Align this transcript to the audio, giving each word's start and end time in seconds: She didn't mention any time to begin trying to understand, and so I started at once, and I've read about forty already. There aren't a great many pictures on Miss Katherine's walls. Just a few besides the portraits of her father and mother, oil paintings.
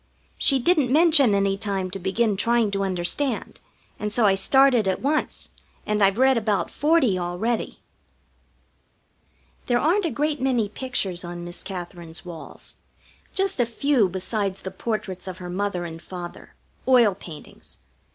She 0.39 0.57
didn't 0.57 0.91
mention 0.91 1.35
any 1.35 1.59
time 1.59 1.91
to 1.91 1.99
begin 1.99 2.35
trying 2.35 2.71
to 2.71 2.83
understand, 2.83 3.59
and 3.99 4.11
so 4.11 4.25
I 4.25 4.33
started 4.33 4.87
at 4.87 4.99
once, 4.99 5.49
and 5.85 6.01
I've 6.03 6.17
read 6.17 6.39
about 6.39 6.71
forty 6.71 7.19
already. 7.19 7.77
There 9.67 9.77
aren't 9.77 10.05
a 10.05 10.09
great 10.09 10.41
many 10.41 10.69
pictures 10.69 11.23
on 11.23 11.43
Miss 11.45 11.61
Katherine's 11.61 12.25
walls. 12.25 12.77
Just 13.35 13.59
a 13.59 13.65
few 13.67 14.09
besides 14.09 14.61
the 14.61 14.71
portraits 14.71 15.27
of 15.27 15.37
her 15.37 15.55
father 15.55 15.85
and 15.85 16.01
mother, 16.09 16.55
oil 16.87 17.13
paintings. 17.13 17.77